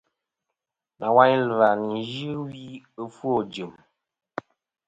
Nawayn 0.99 1.39
ɨ̀lvɨ-a 1.43 1.69
nɨn 1.79 1.95
yɨ 2.13 2.31
wi 2.49 2.63
ɨfwo 3.03 3.29
ɨjɨ̀m. 3.41 3.71